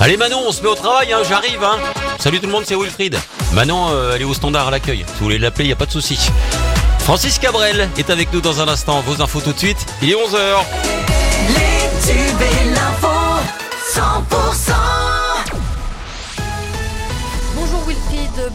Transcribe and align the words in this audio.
Allez 0.00 0.16
Manon, 0.16 0.44
on 0.46 0.52
se 0.52 0.62
met 0.62 0.68
au 0.68 0.74
travail, 0.74 1.12
hein, 1.12 1.18
j'arrive. 1.28 1.62
Hein. 1.62 1.78
Salut 2.18 2.40
tout 2.40 2.46
le 2.46 2.52
monde, 2.52 2.64
c'est 2.66 2.74
Wilfried. 2.74 3.18
Manon, 3.52 3.88
euh, 3.90 4.12
elle 4.14 4.22
est 4.22 4.24
au 4.24 4.34
standard 4.34 4.68
à 4.68 4.70
l'accueil. 4.70 5.04
Si 5.06 5.18
vous 5.18 5.24
voulez 5.24 5.38
l'appeler, 5.38 5.66
il 5.66 5.72
a 5.72 5.76
pas 5.76 5.86
de 5.86 5.90
souci. 5.90 6.18
Francis 7.00 7.38
Cabrel 7.38 7.88
est 7.98 8.10
avec 8.10 8.32
nous 8.32 8.40
dans 8.40 8.60
un 8.60 8.68
instant. 8.68 9.00
Vos 9.02 9.20
infos 9.22 9.40
tout 9.40 9.52
de 9.52 9.58
suite. 9.58 9.78
Il 10.02 10.10
est 10.10 10.14
11h. 10.14 10.58
Les 11.48 12.12
tubes 12.12 12.40
et 12.40 12.70
l'info 12.70 13.08
100% 13.94 14.75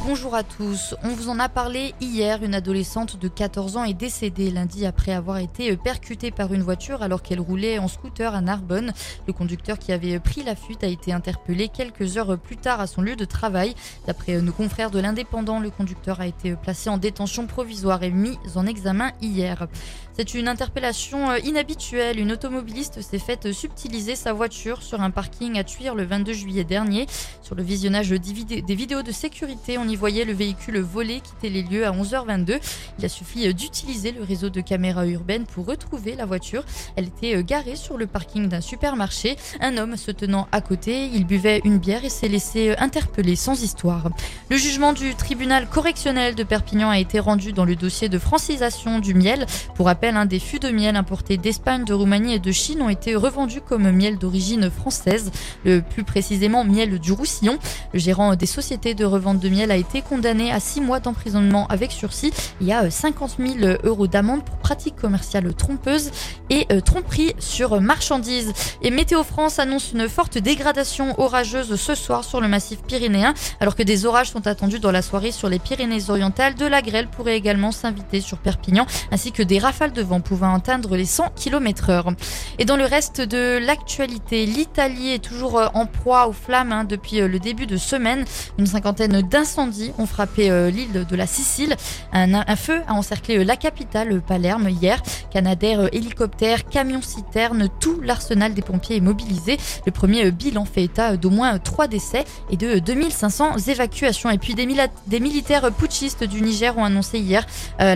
Bonjour 0.06 0.36
à 0.36 0.44
tous. 0.44 0.94
On 1.04 1.10
vous 1.10 1.30
en 1.30 1.40
a 1.40 1.50
parlé 1.50 1.96
hier. 2.02 2.44
Une 2.44 2.54
adolescente 2.54 3.18
de 3.18 3.28
14 3.28 3.78
ans 3.78 3.84
est 3.84 3.96
décédée 3.96 4.52
lundi 4.52 4.86
après 4.86 5.12
avoir 5.12 5.40
été 5.40 5.76
percutée 5.76 6.30
par 6.30 6.54
une 6.54 6.62
voiture 6.62 7.02
alors 7.02 7.24
qu'elle 7.24 7.40
roulait 7.40 7.80
en 7.80 7.88
scooter 7.88 8.36
à 8.36 8.42
Narbonne. 8.42 8.94
Le 9.26 9.34
conducteur 9.34 9.80
qui 9.80 9.92
avait 9.92 10.20
pris 10.20 10.44
la 10.44 10.56
fuite 10.56 10.84
a 10.84 10.88
été 10.88 11.12
interpellé 11.12 11.68
quelques 11.68 12.18
heures 12.18 12.38
plus 12.38 12.58
tard 12.58 12.80
à 12.80 12.86
son 12.86 13.02
lieu 13.02 13.16
de 13.16 13.26
travail. 13.26 13.74
D'après 14.06 14.40
nos 14.40 14.52
confrères 14.52 14.92
de 14.92 15.00
l'Indépendant, 15.00 15.60
le 15.60 15.72
conducteur 15.72 16.22
a 16.22 16.28
été 16.28 16.56
placé 16.56 16.92
en 16.92 16.98
détention 16.98 17.48
provisoire 17.48 18.04
et 18.04 18.12
mis 18.12 18.38
en 18.56 18.68
examen 18.68 19.12
hier. 19.20 19.68
C'est 20.14 20.34
une 20.34 20.48
interpellation 20.48 21.32
euh, 21.32 21.40
inhabituelle. 21.40 22.20
Une 22.20 22.34
automobiliste 22.34 23.02
s'est 23.02 23.18
faite 23.18 23.52
subtiliser 23.54 24.16
sa 24.16 24.34
voiture 24.34 24.84
sur 24.84 25.02
un 25.02 25.10
parking 25.10 25.58
à 25.58 25.64
Tuire 25.64 25.96
le 25.96 26.04
22 26.04 26.34
juillet 26.34 26.64
dernier. 26.64 27.08
Sur 27.42 27.56
le 27.56 27.64
visionnage 27.64 28.10
des 28.10 28.76
vidéos 28.76 29.02
de 29.02 29.12
sécurité, 29.12 29.71
on 29.78 29.88
y 29.88 29.96
voyait 29.96 30.26
le 30.26 30.34
véhicule 30.34 30.80
volé 30.80 31.20
quitter 31.20 31.50
les 31.50 31.64
lieux 31.64 31.86
à 31.86 31.92
11h22. 31.92 32.60
Il 33.00 33.06
a 33.06 33.10
suffi 33.10 33.48
euh, 33.48 33.54
d'utiliser 33.54 34.12
le 34.12 34.24
réseau 34.24 34.50
de 34.50 34.62
caméras 34.62 35.06
urbaines 35.06 35.46
pour 35.46 35.66
retrouver 35.66 36.16
la 36.16 36.26
voiture. 36.26 36.64
Elle 36.96 37.06
était 37.06 37.36
euh, 37.36 37.44
garée 37.44 37.76
sur 37.76 37.98
le 37.98 38.08
parking 38.08 38.48
d'un 38.48 38.62
supermarché. 38.62 39.38
Un 39.60 39.78
homme 39.78 39.98
se 39.98 40.12
tenant 40.12 40.48
à 40.52 40.62
côté, 40.62 41.10
il 41.14 41.26
buvait 41.26 41.62
une 41.64 41.78
bière 41.78 42.04
et 42.06 42.10
s'est 42.10 42.28
laissé 42.28 42.70
euh, 42.70 42.76
interpeller 42.80 43.36
sans 43.36 43.62
histoire. 43.62 44.10
Le 44.50 44.58
jugement 44.58 44.94
du 44.94 45.16
tribunal 45.16 45.68
correctionnel 45.68 46.36
de 46.36 46.44
Perpignan 46.44 46.90
a 46.90 47.00
été 47.00 47.20
rendu 47.20 47.54
dans 47.54 47.66
le 47.66 47.76
dossier 47.76 48.10
de 48.10 48.18
francisation 48.18 49.00
du 49.00 49.14
miel. 49.14 49.46
Pour 49.76 49.86
rappel, 49.86 50.16
un 50.16 50.26
des 50.26 50.40
fûts 50.40 50.60
de 50.60 50.70
miel 50.70 50.96
importés 50.96 51.38
d'Espagne, 51.38 51.86
de 51.86 51.94
Roumanie 51.94 52.36
et 52.36 52.40
de 52.40 52.52
Chine 52.52 52.82
ont 52.82 52.90
été 52.90 53.16
revendus 53.16 53.62
comme 53.62 53.92
miel 53.92 54.18
d'origine 54.18 54.70
française, 54.70 55.32
plus 55.64 56.04
précisément 56.04 56.64
miel 56.64 57.00
du 57.00 57.12
Roussillon. 57.12 57.58
Le 57.94 58.00
gérant 58.00 58.36
des 58.36 58.46
sociétés 58.46 58.94
de 58.94 59.06
revente 59.06 59.40
de 59.40 59.50
miel 59.50 59.61
a 59.70 59.76
été 59.76 60.02
condamné 60.02 60.52
à 60.52 60.60
6 60.60 60.82
mois 60.82 61.00
d'emprisonnement 61.00 61.68
avec 61.68 61.92
sursis. 61.92 62.32
Et 62.66 62.74
à 62.74 62.84
euh, 62.84 62.90
50 62.90 63.36
000 63.38 63.78
euros 63.84 64.08
d'amende 64.08 64.44
pour 64.44 64.58
pratique 64.72 64.96
commerciale 64.96 65.54
trompeuse 65.54 66.12
et 66.50 66.66
euh, 66.72 66.80
tromperie 66.80 67.34
sur 67.40 67.82
marchandises. 67.82 68.54
Et 68.82 68.90
Météo 68.90 69.22
France 69.22 69.60
annonce 69.60 69.92
une 69.92 70.08
forte 70.08 70.38
dégradation 70.38 71.14
orageuse 71.20 71.76
ce 71.76 71.94
soir 71.94 72.24
sur 72.24 72.40
le 72.40 72.48
massif 72.48 72.80
pyrénéen, 72.82 73.34
alors 73.60 73.76
que 73.76 73.84
des 73.84 74.06
orages 74.06 74.30
sont 74.30 74.48
attendus 74.48 74.80
dans 74.80 74.92
la 74.92 75.02
soirée 75.02 75.34
sur 75.34 75.50
les 75.50 75.60
Pyrénées-Orientales. 75.60 76.56
De 76.56 76.66
la 76.66 76.82
grêle 76.82 77.10
pourrait 77.10 77.36
également 77.36 77.74
s'inviter 77.74 78.22
sur 78.22 78.38
Perpignan, 78.38 78.86
ainsi 79.12 79.34
que 79.34 79.44
des 79.44 79.60
rafales 79.60 79.92
de 79.92 80.02
vent 80.02 80.22
pouvant 80.22 80.56
atteindre 80.56 80.96
les 80.96 81.04
100 81.04 81.32
km 81.36 81.90
heure. 81.90 82.14
Et 82.58 82.64
dans 82.64 82.78
le 82.78 82.86
reste 82.86 83.20
de 83.20 83.58
l'actualité, 83.58 84.46
l'Italie 84.46 85.12
est 85.12 85.24
toujours 85.24 85.60
euh, 85.60 85.68
en 85.74 85.86
proie 85.86 86.30
aux 86.30 86.34
flammes 86.34 86.72
hein, 86.72 86.86
depuis 86.86 87.20
euh, 87.20 87.28
le 87.28 87.40
début 87.40 87.68
de 87.68 87.76
semaine. 87.76 88.24
Une 88.58 88.68
cinquantaine 88.68 89.22
d'incendies 89.22 89.92
ont 89.98 90.06
frappé 90.06 90.50
l'île 90.72 91.06
de 91.06 91.16
la 91.18 91.28
Sicile. 91.28 91.76
Un, 92.14 92.56
feu 92.56 92.82
a 92.88 92.94
encerclé 92.94 93.44
la 93.44 93.58
capitale, 93.58 94.14
euh, 94.14 94.22
Hier. 94.70 95.02
Canadair, 95.32 95.80
euh, 95.80 95.88
hélicoptères, 95.92 96.66
camions 96.66 97.02
citernes, 97.02 97.68
tout 97.80 98.00
l'arsenal 98.02 98.54
des 98.54 98.62
pompiers 98.62 98.98
est 98.98 99.02
mobilisé. 99.02 99.58
Le 99.86 99.92
premier 99.92 100.26
euh, 100.26 100.32
bilan 100.32 100.66
fait 100.66 100.84
état 100.84 101.18
d'au 101.18 101.30
moins 101.30 101.58
3 101.58 101.88
décès 101.88 102.26
et 102.50 102.58
de 102.58 102.80
2500 102.80 103.58
évacuations. 103.68 104.30
Et 104.30 104.38
puis 104.38 104.54
des, 104.56 105.20
militaires 105.20 105.72
putschistes 105.72 106.24
du 106.24 106.42
Niger 106.42 106.78
ont 106.78 106.84
annoncé 106.84 107.20
hier 107.20 107.46
euh, 107.80 107.96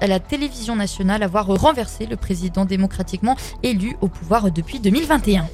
à 0.00 0.06
la 0.06 0.20
télévision 0.20 0.76
nationale 0.76 1.22
avoir 1.22 1.46
renversé 1.46 2.06
le 2.06 2.16
président 2.16 2.64
démocratiquement 2.64 3.36
élu 3.62 3.96
au 4.00 4.08
pouvoir 4.08 4.50
depuis 4.50 4.80
2021. 4.80 5.46